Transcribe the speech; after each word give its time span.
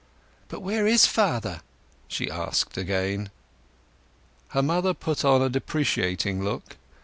"But 0.47 0.61
where 0.61 0.87
is 0.87 1.05
father?" 1.05 1.61
she 2.07 2.27
asked 2.31 2.75
again. 2.75 3.29
Her 4.47 4.63
mother 4.63 4.95
put 4.95 5.23
on 5.23 5.43
a 5.43 5.47
deprecating 5.49 6.43
look. 6.43 6.77